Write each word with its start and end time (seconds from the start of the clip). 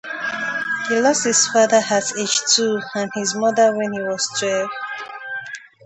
He 0.89 0.99
lost 0.99 1.25
his 1.25 1.45
father 1.45 1.77
at 1.91 2.17
age 2.17 2.39
two 2.55 2.81
and 2.95 3.11
his 3.13 3.35
mother 3.35 3.71
when 3.77 3.93
he 3.93 4.01
was 4.01 4.27
twelve. 4.39 4.67